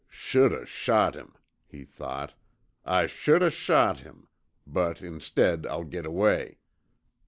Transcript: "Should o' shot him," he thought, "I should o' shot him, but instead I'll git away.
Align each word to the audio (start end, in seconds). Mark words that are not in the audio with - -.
"Should 0.09 0.51
o' 0.51 0.65
shot 0.65 1.13
him," 1.13 1.35
he 1.67 1.85
thought, 1.85 2.33
"I 2.83 3.05
should 3.05 3.43
o' 3.43 3.49
shot 3.49 3.99
him, 3.99 4.29
but 4.65 5.03
instead 5.03 5.67
I'll 5.67 5.83
git 5.83 6.07
away. 6.07 6.57